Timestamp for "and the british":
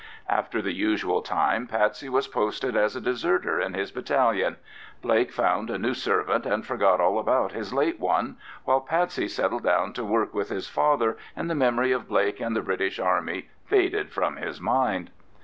12.39-12.97